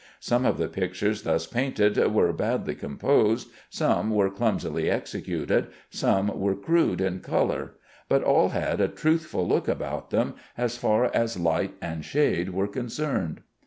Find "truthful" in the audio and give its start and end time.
8.87-9.47